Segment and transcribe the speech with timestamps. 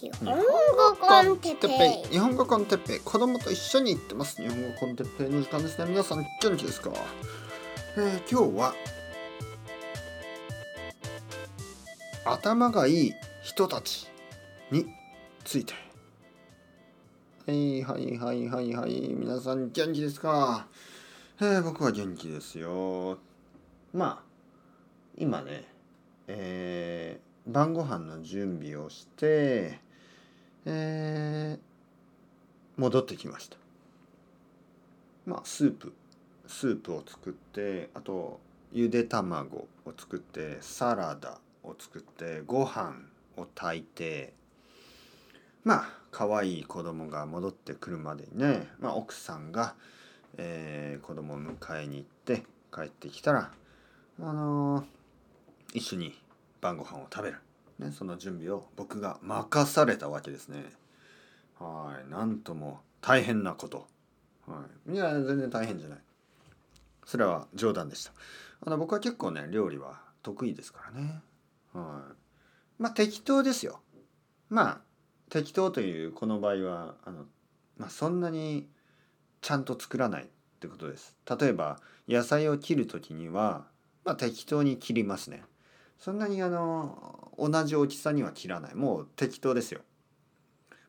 [0.00, 2.12] 日本語コンテッペイ。
[2.12, 3.00] 日本語コンテッペイ。
[3.00, 4.40] 子供と一緒に行ってます。
[4.40, 5.28] 日本語コンテッペイ。
[5.28, 6.92] の時間ですね皆さん元気ですか、
[7.96, 8.74] えー、今日は
[12.24, 14.06] 頭がいい人たち
[14.70, 14.86] に
[15.42, 15.74] ついて。
[17.48, 19.12] はいはいはいはいはい。
[19.12, 20.68] 皆さん元気ですか、
[21.40, 23.18] えー、僕は元気ですよ。
[23.92, 24.22] まあ
[25.16, 25.64] 今ね
[26.28, 29.87] えー、晩ご飯の準備をして
[30.70, 33.56] えー、戻ってきました。
[35.24, 35.94] まあスープ。
[36.46, 38.40] スープを作ってあと
[38.72, 42.96] ゆで卵を作ってサラダを作ってご飯
[43.36, 44.32] を炊いて
[45.64, 49.74] まあ可愛い子供が戻ってくるまでにね、まあ、奥さんが、
[50.38, 52.44] えー、子供を迎えに行って
[52.74, 53.50] 帰ってきたら
[54.20, 54.84] あのー、
[55.74, 56.18] 一緒に
[56.60, 57.38] 晩ご飯を食べる。
[57.78, 60.64] ね、その準備を僕が任されたわけですね。
[61.58, 63.86] はい、なんとも大変なこと。
[64.46, 65.98] はい、いや、全然大変じゃない。
[67.04, 68.12] それは冗談でした。
[68.60, 71.20] あの僕は結構ね、料理は得意ですからね。
[71.72, 72.82] はい。
[72.82, 73.80] まあ適当ですよ。
[74.48, 74.80] まあ
[75.30, 77.24] 適当というこの場合はあの、
[77.76, 78.68] まあ、そんなに
[79.40, 80.26] ちゃんと作らないっ
[80.60, 81.14] てことです。
[81.38, 83.66] 例えば野菜を切る時には、
[84.04, 85.42] まあ、適当に切りますね。
[85.98, 88.74] そんなにあの同じ大きさには切らない。
[88.74, 89.80] もう適当ですよ。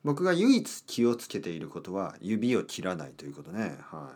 [0.03, 3.77] 僕が唯一気をつけていることは指を切らないということね。
[3.81, 4.11] は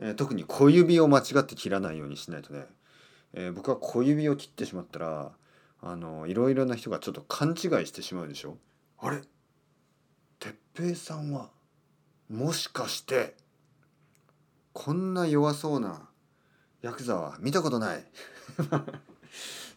[0.00, 2.66] い、えー、特に小指を間違って切らないようにしないとね、
[3.32, 5.32] えー、僕は小指を切ってしまったら
[5.80, 8.58] あのいろいろな人がちょっと勘違いしてしまうでしょ。
[8.98, 9.22] あれ？
[10.38, 11.48] 哲平さんは
[12.28, 13.34] もしかして
[14.72, 16.08] こんな弱そうな
[16.82, 18.04] ヤクザは見たことない。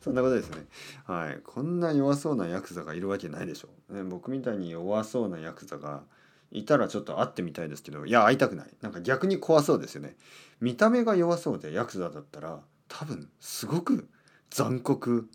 [0.04, 0.66] そんなことですね。
[1.06, 1.40] はい。
[1.44, 3.94] こんな弱そうなヤクザがいるわけないでしょ。
[3.94, 6.04] ね、僕みたいに弱そうなヤクザが
[6.52, 8.68] いたらちょっと会ってみたいですけど、いや、会いたくない。
[8.82, 10.18] なんか逆に怖そうですよね。
[10.60, 14.10] 見た目が弱そうでヤクザだったら、多分すごく
[14.50, 15.30] 残酷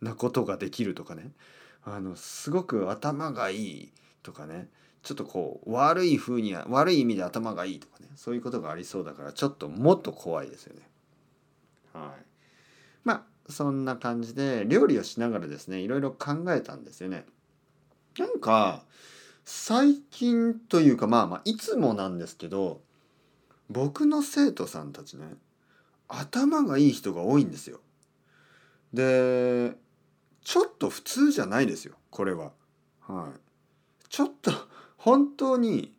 [0.00, 1.32] なことができるとかね。
[1.84, 3.92] あの、すごく頭がいい
[4.22, 4.68] とかね。
[5.02, 10.82] ちょっとこう悪い風に悪い意味で頭がいいとかねそういうことがありそうだからちょっともっと怖いですよね。
[11.92, 12.24] はい。
[13.02, 17.24] まあそんな感じで料理をしながらですねいろいろ考えたんですよね。
[18.18, 18.82] なんか
[19.44, 22.80] 最近というかまあまあいつもなんですけど
[23.70, 25.26] 僕の生徒さんたちね
[26.08, 27.80] 頭がいい人が多いんですよ。
[28.92, 29.72] で
[30.42, 32.52] ちょっと普通じゃないですよこれは。
[33.00, 33.40] はい。
[34.08, 34.52] ちょっと
[34.96, 35.94] 本当に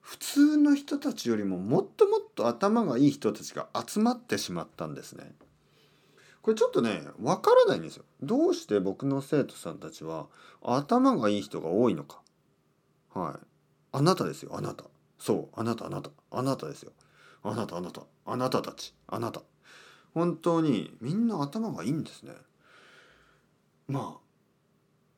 [0.00, 5.32] 普通の人たちよりももっともっと頭がいい人たちが集まってしまったんですね。
[6.46, 8.04] これちょっとねわからないんですよ。
[8.22, 10.28] どうして僕の生徒さんたちは
[10.62, 12.22] 頭がいい人が多いのか。
[13.12, 13.46] はい。
[13.90, 14.84] あなたですよあなた。
[15.18, 16.92] そうあなたあなたあなたですよ。
[17.42, 19.42] あなたあなたあなたたちあなた。
[20.14, 22.32] 本当にみんな頭がいいんですね。
[23.88, 24.25] まあ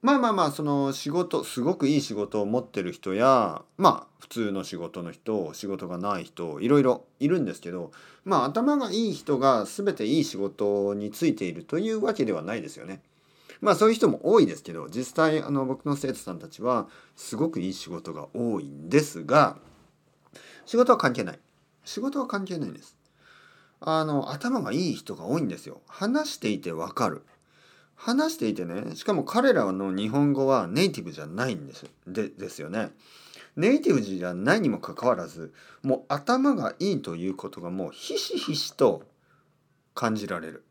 [0.00, 7.90] まあまあまあその仕事すごくいい仕事を持ってる人やまあ普通の仕事の人仕事がない人いろいろいるんですけど
[8.24, 13.00] まあ頭がいい人が全ていい仕事についているというわけではないですよね。
[13.60, 16.86] まあそういう人も多いですけど実際あの僕の生徒さんたちは
[17.16, 19.56] すごくいい仕事が多いんですが
[20.64, 21.40] 仕事は関係ない
[21.84, 22.96] 仕事は関係ないんです。
[23.80, 25.80] あの頭がいい人が多いんですよ。
[25.88, 27.22] 話していてわかる。
[27.98, 32.90] 話していてねしかも彼らの日本語はネイティブじゃないんですでですよね。
[33.56, 39.02] ネイティブじゃないにもかかわらずもう頭がいいということがもうひしひしと
[39.94, 40.64] 感じられる。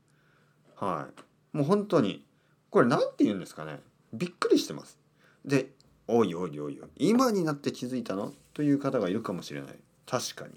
[0.78, 1.10] は
[1.54, 1.58] い。
[1.58, 2.24] もう本当に
[2.70, 3.82] これ何て言うんですかね
[4.14, 4.98] びっくりしてます。
[5.44, 5.70] で
[6.08, 10.54] 「おいおいおいおい今になって気づいたの?」という方がいるかもしれない確かに。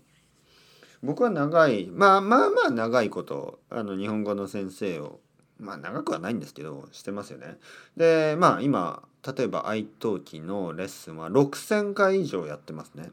[1.02, 5.18] 僕は長いまあまあまあ長いことあの日本語の先生を
[5.60, 7.58] まあ長くはないんですけどしてますよね。
[7.96, 13.10] でまあ今例えば愛登記のレッスンは6,000回以上やってますね。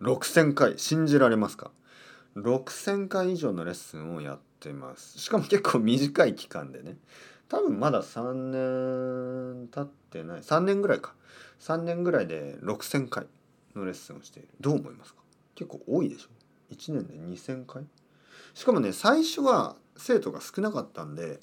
[0.00, 1.70] 6,000回信じられますか
[2.36, 5.18] ?6,000 回以上のレッスンをやってます。
[5.18, 6.96] しかも結構短い期間でね。
[7.46, 8.32] 多分まだ3
[9.62, 11.14] 年経ってない3年ぐらいか
[11.60, 13.26] 3年ぐらいで6,000回
[13.76, 15.20] のレッスンをしているどう思いますか？
[15.54, 16.28] 結構多いでしょ
[16.72, 17.84] ？1年で2,000回？
[18.54, 21.40] しかもね最初は生徒が少なかったんで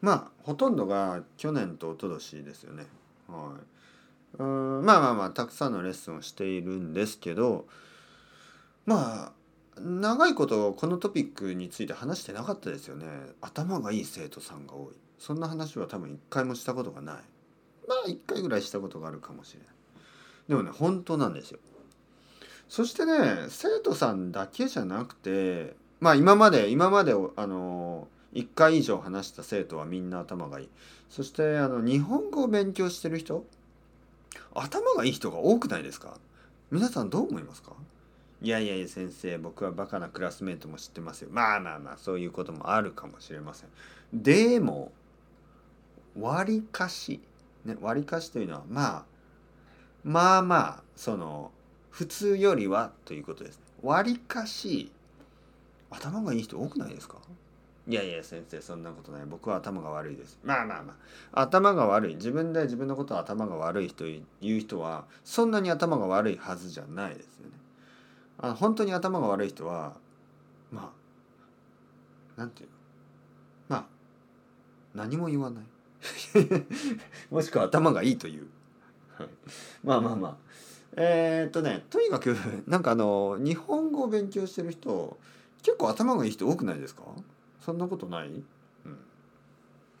[0.00, 2.86] まあほとんどが去年と一昨年ですよね。
[3.28, 3.54] は
[4.38, 7.66] い、うんまあまあまあたくさんのレッスンをしているんですけど
[8.86, 9.32] ま
[9.76, 13.06] あ長いことこのトピックについて話してなかったですよね。
[13.40, 14.94] 頭がいい生徒さんが多い。
[15.18, 17.16] そんな話は多分一回もしたことがない。
[17.88, 19.68] まあ1回ぐらいしたことがあるかもしれない
[20.48, 21.58] でもね本当なんですよ
[22.68, 30.68] そしてね生徒さんだけじゃなくてまあ今まで今まであの1回以上話した生徒はみんな頭がいい。
[31.08, 33.46] そしてあの日本語を勉強してる人
[34.52, 36.18] 頭がいい人が多くないですか？
[36.70, 37.72] 皆さんどう思いますか？
[38.42, 41.30] いやいやいや先生僕はバカなクラスメートも知ってますよ。
[41.32, 43.70] まあまあまあそういうこともあるかもしれません。
[44.12, 44.92] でも
[46.20, 47.22] 割かし
[47.64, 49.04] ね割かしというのはまあ
[50.04, 51.50] まあまあその
[51.88, 54.92] 普通よりはということです割かし
[55.94, 57.16] 頭がいい人多くないですか？
[57.86, 59.26] いやいや先生そんなことない。
[59.26, 60.38] 僕は頭が悪いです。
[60.42, 60.96] まあまあま
[61.32, 61.42] あ。
[61.42, 62.14] 頭が悪い。
[62.14, 64.04] 自分で自分のことは頭が悪い人
[64.40, 67.52] 言う人はそんなに頭が悪いはずじゃないですよね。
[68.38, 69.96] あの本当に頭が悪い人は
[70.72, 70.92] ま
[72.36, 72.74] あなんていうの？
[73.68, 73.86] まあ
[74.94, 75.64] 何も言わない。
[77.30, 78.46] もしくは頭がいいという。
[79.82, 80.36] まあまあまあ。
[80.96, 82.36] えー、っとねとにかく
[82.66, 85.18] なんかあの日本語を勉強してる人
[85.64, 87.02] 結構頭がいい人多くないですか？
[87.60, 88.44] そんなことない、うん、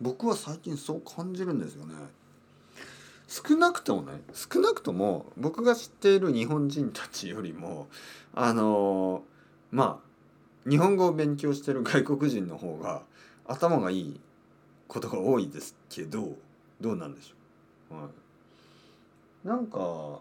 [0.00, 1.94] 僕は最近そう感じるんですよね。
[3.26, 7.88] 少なくともね少なくとも僕が知っている日本人たちよりも
[8.34, 9.22] あの
[9.72, 10.00] ま
[10.66, 13.02] あ日本語を勉強してる外国人の方が
[13.46, 14.20] 頭がいい
[14.86, 16.36] ことが多いですけど
[16.80, 18.08] どうなんでしょう、は
[19.44, 20.20] い、なんか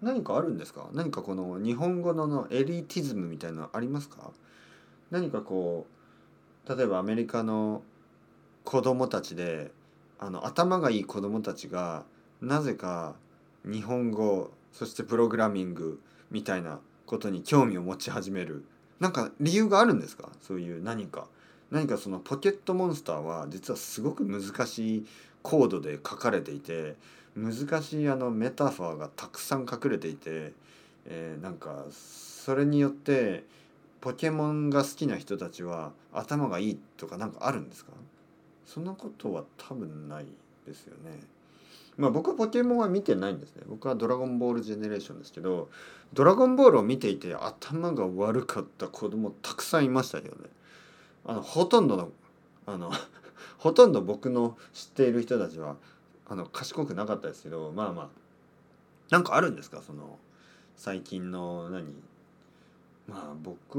[0.00, 0.88] 何かあるんですか？
[0.92, 4.30] 何かこの日本語ののエリティズムみたいなのありますか？
[5.10, 5.86] 何かこ
[6.66, 7.82] う例えばアメリカの
[8.64, 9.70] 子供たちで
[10.18, 12.04] あの頭がいい子供たちが
[12.40, 13.14] なぜか
[13.64, 16.00] 日本語そしてプログラミング
[16.30, 18.64] みたいなことに興味を持ち始める。
[18.98, 20.30] なんか理由があるんですか？
[20.42, 21.26] そういう何か。
[21.70, 25.06] 何かそのポケットモンスターは実はすごく難しい
[25.42, 26.96] コードで書かれていて
[27.36, 30.52] 難しいあのメタファーがたくさん隠れていて、
[31.06, 33.44] えー、なんかそれによって
[34.00, 37.92] ポケモンが好きな人たちは頭がいいとか何かあるんですか？
[38.64, 40.26] そんなことは多分ない
[40.66, 41.20] ですよね。
[41.96, 43.62] まあ僕はポケモンは見てないんですね。
[43.66, 45.70] 僕はドラゴンボールジェネレーションですけど、
[46.12, 50.50] ドラゴンボールを見ていて頭が悪かった子供たくさんいましたけどね。
[51.24, 52.10] あのほとんどの
[52.66, 52.92] あの
[53.58, 55.76] ほとんど僕の知っている人たちは
[56.28, 58.08] あの賢くなかったですけどまあまあ
[59.10, 59.80] なんかあるんですか？
[59.80, 60.18] その
[60.76, 61.94] 最近の何？
[63.08, 63.78] まあ僕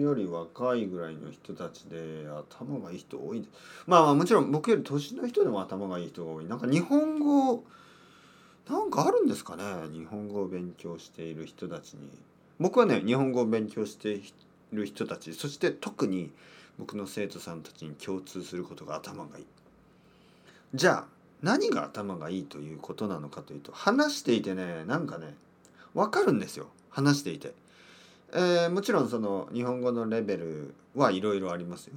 [0.00, 3.46] より若いぐらいの人たちで頭がいい人多い
[3.86, 6.46] まあまあもちろん僕より年の人でも頭がいい人が多い。
[6.46, 7.62] なんか日本語
[8.68, 9.62] なんかあるんですかね？
[9.92, 12.10] 日本語を勉強している人たちに。
[12.58, 14.24] 僕はね日本語を勉強してい
[14.72, 15.32] る人たち。
[15.34, 16.32] そして特に
[16.78, 19.44] 僕の生徒さんたちに共通することが頭がいい。
[20.74, 21.04] じゃあ
[21.42, 25.34] 何が頭がいいということなのかというと話していてねなんかね
[25.94, 26.66] 分かるんですよ。
[26.90, 27.54] 話していて、
[28.32, 31.94] えー、もちろんその日本語のレベルはいろいろありますよ。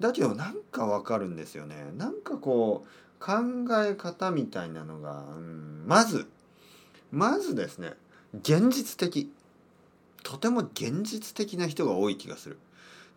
[0.00, 1.92] だけどなんか分かるんですよね。
[1.96, 3.32] なんかこう考
[3.84, 6.26] え方みたいなのが、うん、まず
[7.10, 7.94] まずですね
[8.34, 9.30] 現実的。
[10.22, 12.58] とても現実的な人が多い気がする。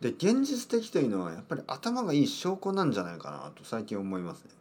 [0.01, 4.51] で現実的というのはやっぱり頭がいい証拠なんじゃないかなと最近思いますね。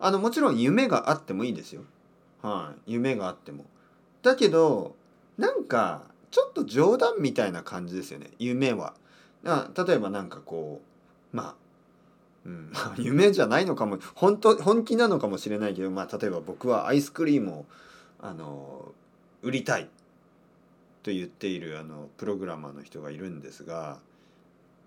[0.00, 1.82] あのもちろん夢があってもいいですよ。
[2.42, 2.92] はい。
[2.92, 3.64] 夢があっても。
[4.22, 4.96] だけど
[5.36, 8.30] なんかちょっと冗談みたいな感じですよね。
[8.38, 8.94] 夢は。
[9.44, 10.82] 例えばなんかこ
[11.32, 11.54] うまあ
[12.44, 13.98] うん、 夢じゃないのかも。
[14.14, 17.66] 本当本気なのかもしれないけど、まあ、例えば僕はアイスクリームを
[18.20, 18.92] あの
[19.42, 19.88] 売りたい。
[21.02, 23.98] と言っているあのプログラマーの人がいるんですが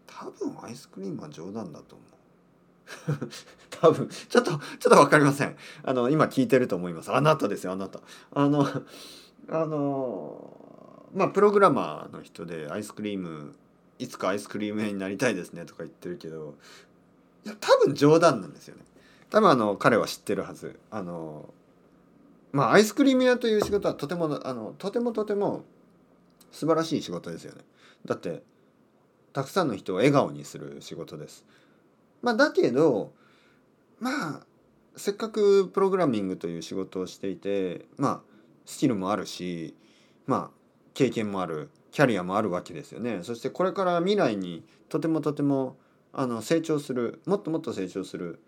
[0.05, 3.29] 多分アイスクリームは冗談だと思う。
[3.69, 4.09] 多分。
[4.09, 5.55] ちょっとちょっと分かりません。
[5.83, 7.11] あの今聞いてると思います。
[7.11, 8.01] あなたですよあなた。
[8.33, 8.67] あの
[9.49, 10.70] あの
[11.13, 13.55] まあプログラマーの人でアイスクリーム
[13.99, 16.55] いつかアイスクリーム屋になりたいですねとか言ってるけど
[17.45, 18.83] いや多分冗談なんですよね。
[19.29, 20.79] 多分あの彼は知ってるはず。
[20.91, 21.53] あの
[22.51, 25.63] まあアイスクリーム屋という仕事はとてもあのとてもとても
[26.51, 27.61] 素晴らしい仕事ですよね。
[28.05, 28.43] だって
[29.33, 31.45] たくさんの人を笑顔にする仕事です。
[32.21, 33.13] まあだけど
[33.99, 34.41] まあ
[34.97, 38.21] せっかくプログラミングという仕事をしていてまあ
[38.65, 39.75] スキルもあるし
[40.27, 40.60] まあ
[40.93, 43.19] 経験もあるキャリアもあるわけですよね。
[43.23, 45.77] そしてこれから未来にとてもとても
[46.13, 48.41] あの成長するもっともっと成長する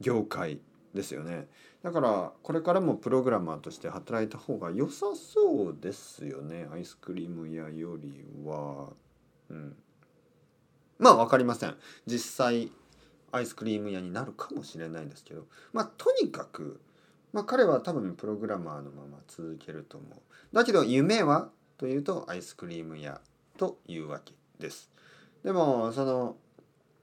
[0.00, 0.60] 業界
[0.94, 1.48] ですよね。
[1.82, 6.68] だからこれからもプログラマーとして働いた方が良さそうですよね。
[6.72, 8.90] アイスクリーム屋よりは。
[9.50, 9.76] うん。
[10.98, 11.76] まあ分かりません。
[12.06, 12.70] 実際
[13.32, 15.46] アイスクリーム屋になるかもしれないんですけど。
[15.72, 16.80] まあとにかく、
[17.32, 20.54] まあ、彼は多分プログラマーのまま続けると思う。
[20.54, 21.50] だけど夢は
[21.82, 23.20] というとアイスクリーム屋
[23.58, 24.88] というわけです。
[25.42, 26.36] でもその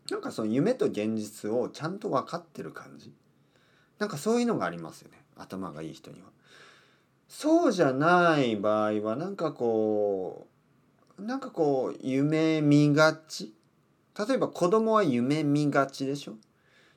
[0.09, 3.11] なんかその夢と現実をちゃんと分かってる感じ。
[3.97, 5.17] なんかそういうのがありますよね。
[5.35, 6.29] 頭がいい人には。
[7.27, 10.47] そうじゃない場合はなんかこ
[11.17, 13.53] うなんかこう夢見がち。
[14.17, 16.35] 例えば子供は夢見がちでしょ。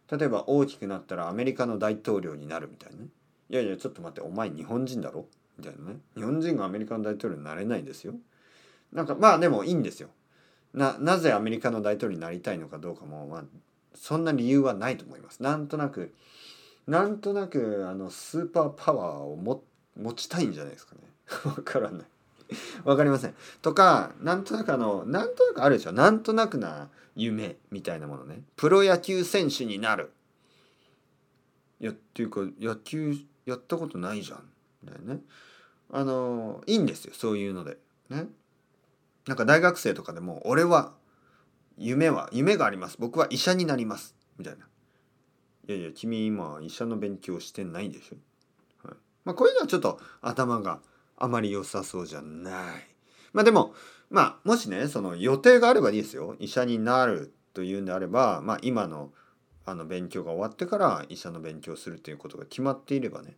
[0.08, 3.00] 例えば大きくなったらアメリカの大統領になるみたいな。
[3.00, 3.08] ね
[3.50, 5.26] いやいやちょっと待ってお前日本人だろ。
[5.58, 6.00] みたいなね。
[6.16, 8.14] 日本人がアメリカの大統領になれないんですよ。
[8.92, 10.08] なんかまあでもいいんですよ。
[10.74, 13.44] ななぜアメリカの大統領になりたいのかどうかもまあ
[13.94, 15.42] そんな理由はないと思います。
[15.42, 16.14] なんとなく
[16.86, 19.62] なんとなくあのスーパーパワーを持
[19.96, 21.00] 持ちたいんじゃないですかね。
[21.44, 22.06] わからない。
[22.84, 23.34] わかりません。
[23.62, 25.92] とかなんとなくあのなんとなくあるでしょ。
[25.92, 28.42] なんとなくな夢みたいなものね。
[28.56, 30.10] プロ野球選手になる。
[31.80, 34.51] いやっていうか野球やったことないじゃん。
[34.82, 35.20] みたいなね。
[35.90, 37.78] あのいいんですよそういうので。
[38.08, 38.26] ね。
[39.26, 40.94] なんか大学生とかでも俺は
[41.78, 42.96] 夢は夢があります。
[42.98, 44.14] 僕は医者になります。
[44.38, 44.66] みたいな。
[45.68, 48.16] いやいや君今医者の勉強してないでしょ、
[48.88, 48.96] はい。
[49.24, 50.80] まあ、こういうのはちょっと頭が
[51.16, 52.54] あまり良さそうじゃない。
[53.32, 53.74] まあでも
[54.10, 56.36] まあもしねその予定があればいいですよ。
[56.38, 59.12] 医者になるというんであれば、まあ、今の
[59.64, 63.36] あの勉強が終わってから医者の勉強するということが決まっていればね。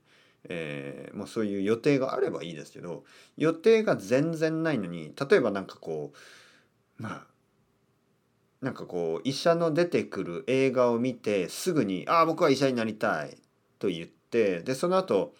[0.48, 3.04] えー、もうそういう予定があればいいですけど
[3.36, 6.12] 予定が全然ないのに例えば何かこ
[6.98, 7.26] うまあ
[8.60, 13.36] なんかこう医者の出てくる映画を見てすぐに「ああ僕は医者になりたい」
[13.78, 15.34] と言ってでその後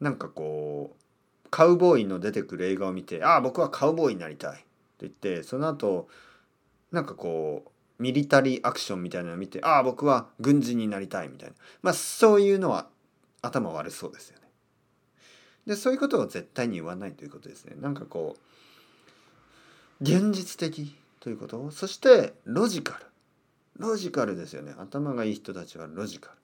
[0.00, 4.64] なんかこうカウボーイの出てくる映画を見て「ああ僕はカウボーイになりたい」
[4.98, 6.08] と言ってその後
[6.90, 7.64] なんかこ
[7.98, 11.54] うミリタリーアクションみたいなのを見て「ああ僕は軍人になりたい」みたいな。
[11.82, 12.88] まあそういうのは
[13.42, 14.48] 頭悪そうですよね。
[15.66, 17.76] でそういうことを絶対に言わないということですね。
[17.80, 18.36] なんかこ
[20.00, 21.70] う現実的ということ？
[21.70, 23.06] そしてロジカル
[23.76, 26.36] ロジカルですよね頭がいい人たちはロジカル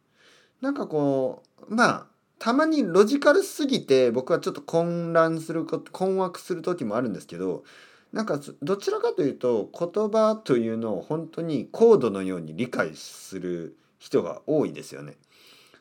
[0.61, 2.07] なんかこうまあ
[2.39, 7.65] たまにロジカルすぎて僕はちょっと混乱すること困惑する時もあるんですけど
[8.13, 15.17] なんかどちらかというと言葉というのを本当にコードのように理解する人が多いですよね。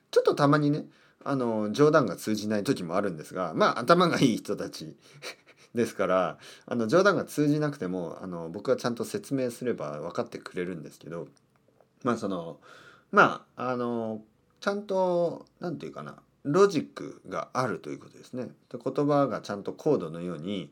[0.10, 0.86] ちょっとたまにね
[1.26, 4.96] あの冗談が通じない時もあるんですがまあ頭がいい人たち
[5.74, 11.28] ですからあの冗談が通じなくてもあの僕はちゃんと説明すれば分かってくれるんですけど
[12.04, 12.60] まあその
[13.12, 14.24] まああの
[14.60, 18.50] ちゃんと何て言うかなロジックがあるということですね。
[18.70, 20.72] で言葉がちゃんとコードのように、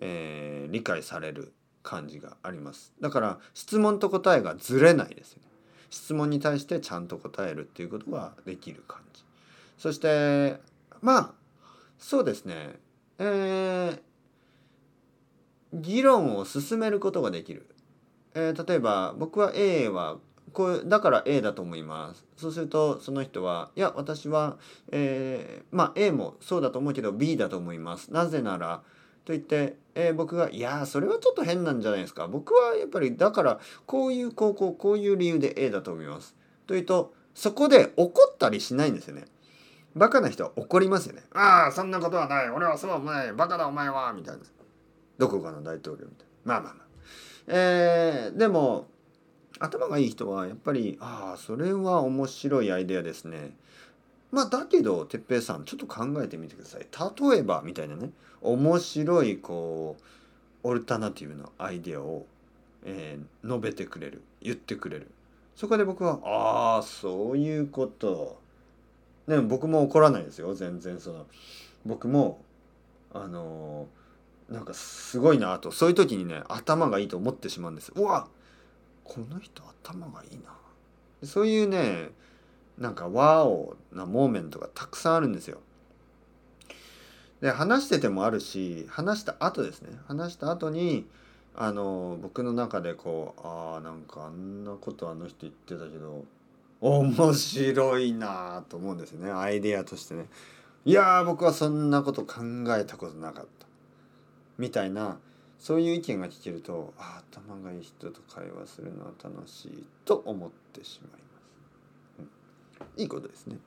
[0.00, 2.92] えー、理解される感じがあります。
[3.00, 5.48] だから質問と答えがずれないですよね。
[5.90, 9.22] 質問に対してちゃんと答えるっていうことができる感じ。
[9.82, 10.60] そして
[11.00, 11.32] まあ
[11.98, 12.76] そうですね
[13.18, 14.00] えー、
[15.72, 17.66] 議論を進めることができる。
[18.34, 20.18] えー、例えば僕は A は
[20.52, 22.24] こうだから A だと思います。
[22.36, 24.56] そうするとその人は「いや私は、
[24.92, 28.84] えー、まあ A もそうだと思うけど B だと思います」なぜなら
[29.24, 36.36] と言って、えー、僕が「いやそれはちょっと変なんじゃないですか僕はやっぱりだからこういうこうこういう理由で A だと思います」
[36.68, 39.24] というとそこで怒ったりしないんですよね。
[39.94, 41.22] バカな人は怒りますよね。
[41.32, 42.50] ああそんなことはない。
[42.50, 43.32] 俺はそうはない。
[43.32, 44.40] バカだお前はみたいな。
[45.18, 46.54] どこかの大統領みたいな。
[46.54, 46.86] まあまあまあ。
[47.48, 48.86] えー、でも
[49.58, 53.54] 頭がいい人はやっぱりああそれは面白いアイデアですね。
[54.30, 56.86] まあだけど哲平さんちょっと考えてみてください。
[57.30, 58.10] 例えばみたいなね。
[58.40, 62.26] 面白いこうオルタナティブなアイデアを、
[62.84, 64.22] えー、述べてくれる。
[64.40, 65.10] 言ってくれる。
[65.54, 68.41] そこで僕はああそういうこと
[69.28, 70.54] でも僕も怒らないですよ。
[70.54, 71.26] 全然その
[71.84, 72.42] 僕も
[73.12, 74.02] あのー
[74.52, 75.70] なんかすごいなと。
[75.70, 77.92] そういう時にね頭がいいと思ってしまうんです。
[77.94, 78.28] うわ
[79.04, 80.54] この人頭がいいな。
[81.26, 82.10] そういうね
[82.78, 85.58] なんかワオなモーメントがたくさんあるんですよ。
[87.40, 89.98] で話しててもあるし話した後ですね。
[90.06, 91.06] 話した後に
[91.54, 96.24] あの僕の中でこうああんかあんなことあの人言ってたけど
[96.82, 100.26] 面白いなと思うんですよねアイデアとしてね
[100.84, 102.42] いや僕はそんなこと考
[102.76, 103.66] えたことなかった
[104.58, 105.18] みたいな
[105.60, 111.18] そういう意見が聞けるとあ頭がいい人と会話するのは楽しいと思ってしまいま
[112.18, 112.92] す。
[112.96, 113.58] うん、いいことですね。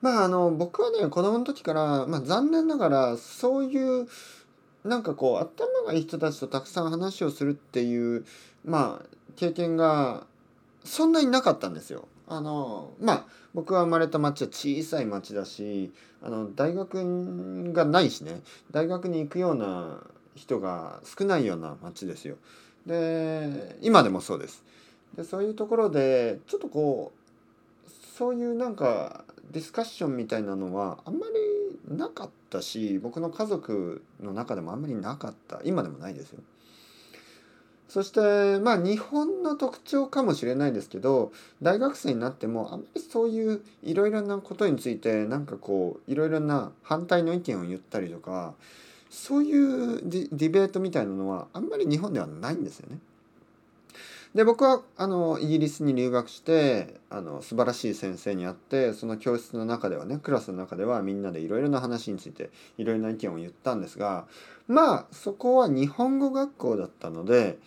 [0.00, 4.06] まああの僕はね子供の時から、まあ、残念ながらそういう
[4.84, 8.24] なんかこう頭がいい人たちとたくさん話をするっていう
[8.64, 10.27] まあ経験が
[10.88, 12.08] そんなになかったんですよ。
[12.26, 15.92] あのまあ僕が生まれた町は小さい町だし
[16.22, 20.00] あの大学がないしね大学に行くような
[20.34, 22.36] 人が少ないような町ですよ。
[22.86, 24.64] で今でもそうです。
[25.16, 31.26] でそういうところでちょっとこうそういうなんかディスカッションみたいなのはあんま
[31.88, 36.40] りなかったし僕の家族の中でもあんまりなかった今でもないですよ。
[37.88, 48.54] そしてまあ日本の特徴かもしれないですけど大学生になってもあんまりそういういろいろなことについてなんかこういろいろな反対の意見を言ったりとか
[49.10, 52.98] そういうディベートみたいなのはあんまり日本ではないんですよね。
[54.34, 64.26] で僕はあのイギリスに留学してあの素晴らしい先生に会ってその教室の中ではねクラスの中ではみんなでいろいろな話についていろいろな意見を言ったんですが
[64.66, 67.58] まあそこは日本語学校だったので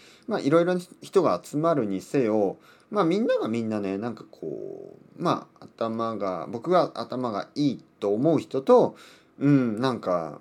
[0.44, 2.58] いろいろ人が集まるにせよ
[2.91, 8.96] まあみんながみんなねなんかこうまあ頭が僕が頭がいいと思う人と
[9.39, 10.39] うんなんか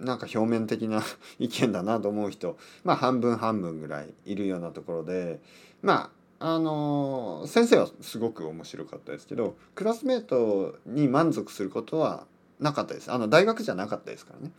[0.00, 1.02] なんか表面的な
[1.38, 5.40] 意見だなと思う人まあ半分半分ぐらいいるようなところで
[5.82, 12.26] まああの先生はすごく面白かったですけどクラスメートに満足することは
[12.58, 14.52] なかったですあの大学じゃなかったですからね。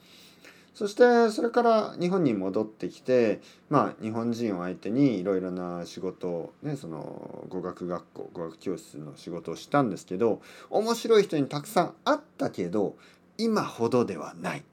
[0.73, 12.95] そしてそれから日本に戻ってきてまあ日本人を相手にいろいろな仕事をねその語学学校語学教室の仕事をしたんですけど面白い人にたくさんあったけど
[13.37, 14.63] 今ほどではない。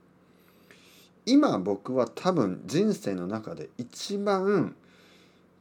[1.26, 4.74] 今僕は多分人生の中で一番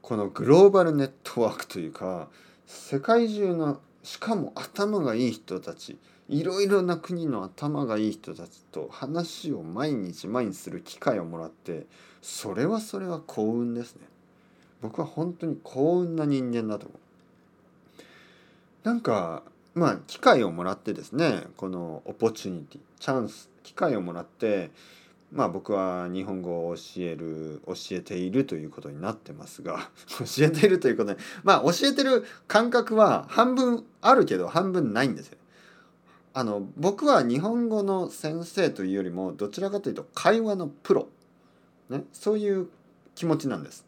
[0.02, 2.30] このグローバルネットワークというか
[2.66, 5.98] 世界中のしかも頭がいい人たち
[6.30, 11.88] いろいろな国の頭がいい人たちと話を毎日毎日する機会をもらって
[12.22, 14.04] それはそれは幸運ですね。
[14.82, 17.00] 僕は本当に幸運な人間だと思う。
[18.84, 24.70] なんかまあ機会をもらってですねこのオポチュニティチャンス機会をもらって
[25.32, 29.90] まあ僕は日本語を教える教えているということになってますが
[30.20, 35.38] 教えているということでまあ教えてる感覚は半分あるけど半分ないんですよ。
[36.34, 41.10] あの僕は日本語の先生というよりもどちらかというと会話のプロ、
[41.90, 42.70] ね、そういう
[43.16, 43.86] 気持ちなんです。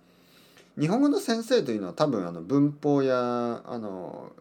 [0.80, 4.32] 日本語の先生というのは多分あの文法やあの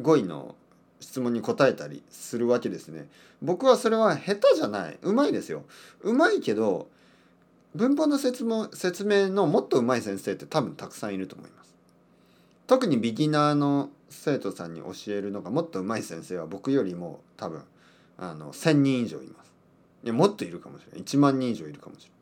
[0.00, 0.56] 語彙の
[1.00, 3.06] 質問に答えたりするわけですね。
[3.42, 4.98] 僕はそれは下手じゃない。
[5.02, 5.64] うまいですよ。
[6.02, 6.88] うまいけど、
[7.74, 11.74] 文法の説明説明のもっとうまい先生って多分たくさんいると思います。
[12.66, 17.62] 特にビギナーの生徒さんに教えるのがもっとうまい先生は僕よりも多分
[18.16, 19.52] あの1,000人以上います。
[20.04, 21.02] いやもっといるかもしれない。
[21.02, 22.14] 1万人以上いるかもしれない。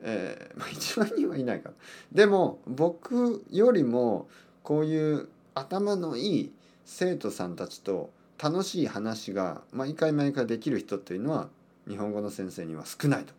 [0.00, 1.74] えー、まあ 1万人はいないから。
[2.12, 4.28] でも僕よりも
[4.62, 6.52] こういう頭のいい
[6.90, 8.10] 生徒さんたちと
[8.42, 11.48] 楽しい話が毎回毎回できる人っていうのは
[11.86, 13.34] 日本語の先生には少ないと。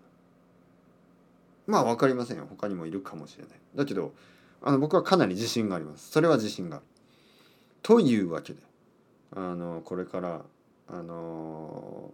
[1.65, 2.45] まあ分かりませんよ。
[2.47, 3.53] 他にもいるかもしれない。
[3.75, 4.13] だけど
[4.61, 6.11] あの僕はかなり自信があります。
[6.11, 6.85] それは自信がある。
[7.81, 8.59] というわけで
[9.35, 10.41] あのこれから
[10.87, 12.11] あの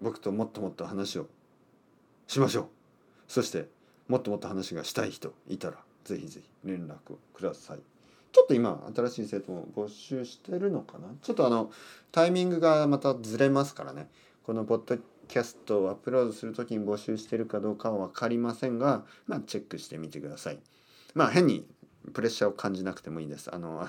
[0.00, 1.26] 僕ともっともっと話を
[2.26, 2.66] しましょう。
[3.28, 3.68] そして
[4.08, 7.89] もっともっと話がしたい人いたらぜひぜひ連絡ください。
[8.32, 11.08] ちょっと今新しい生徒も募集してるのかな？
[11.20, 11.70] ちょっとあの
[12.12, 14.08] タイミングがまたずれますからね。
[14.44, 14.96] このポッド
[15.28, 20.58] キャストをアップロードする時に募集してるかどうかは分かりませんがまあチェックしてみてください。
[21.14, 21.66] まあ変に
[22.12, 23.54] プレッシャーを感じなくてもいいです。
[23.54, 23.86] あの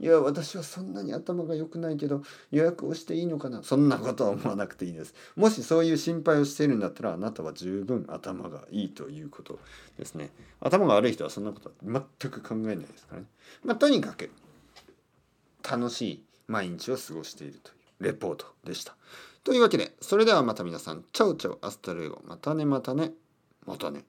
[0.00, 3.62] いや私はそんなに頭が良くないけど予約をしていいのかな？
[3.62, 5.14] そんなことは思わなくていいです。
[5.36, 9.58] もしそういう心配をしているんだったらあなたは十分頭がいいということ
[9.98, 10.30] ですね。
[10.60, 11.74] 頭が悪い人はそんなことは
[12.20, 13.26] 全く考えないですからね。
[13.62, 14.30] まあとにかく
[15.62, 18.96] 楽しい毎日を過ごしているというレポートでした。
[19.44, 21.04] というわけでそれではまた皆さん。
[21.12, 22.22] chau chau hasta luego。
[22.26, 23.12] またねまたね。
[23.66, 24.04] またね。